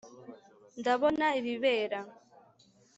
Ndabona 0.79 1.25
ibibera 1.39 1.99